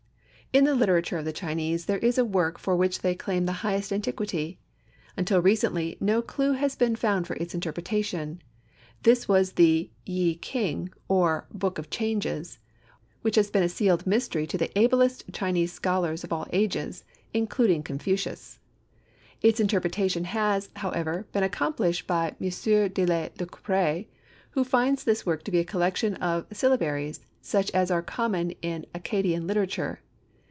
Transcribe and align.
In 0.53 0.65
the 0.65 0.75
literature 0.75 1.17
of 1.17 1.23
the 1.23 1.31
Chinese 1.31 1.85
there 1.85 1.97
is 1.99 2.17
a 2.17 2.25
work 2.25 2.59
for 2.59 2.75
which 2.75 2.99
they 2.99 3.15
claim 3.15 3.45
the 3.45 3.53
highest 3.63 3.93
antiquity. 3.93 4.59
Until 5.15 5.41
recently 5.41 5.95
no 6.01 6.21
clew 6.21 6.51
had 6.51 6.77
been 6.77 6.97
found 6.97 7.25
for 7.25 7.35
its 7.37 7.55
interpretation. 7.55 8.41
This 9.03 9.29
was 9.29 9.53
the 9.53 9.89
"Yih 10.05 10.35
King," 10.41 10.89
or 11.07 11.47
"Book 11.53 11.77
of 11.77 11.89
Changes," 11.89 12.59
which 13.21 13.37
has 13.37 13.49
been 13.49 13.63
a 13.63 13.69
sealed 13.69 14.05
mystery 14.05 14.45
to 14.47 14.57
the 14.57 14.69
ablest 14.77 15.23
Chinese 15.31 15.71
scholars 15.71 16.25
of 16.25 16.33
all 16.33 16.47
ages, 16.51 17.05
including 17.33 17.81
Confucius. 17.81 18.59
Its 19.41 19.61
interpretation 19.61 20.25
has, 20.25 20.69
however, 20.75 21.27
been 21.31 21.43
accomplished 21.43 22.07
by 22.07 22.35
M. 22.41 22.49
de 22.89 23.05
Lacouperie 23.05 24.09
who 24.49 24.65
finds 24.65 25.05
this 25.05 25.25
work 25.25 25.45
to 25.45 25.51
be 25.51 25.59
a 25.59 25.63
collection 25.63 26.15
of 26.15 26.49
syllabaries 26.49 27.21
such 27.39 27.71
as 27.71 27.89
are 27.89 28.01
common 28.01 28.51
in 28.61 28.85
Accadian 28.93 29.47
literature. 29.47 30.01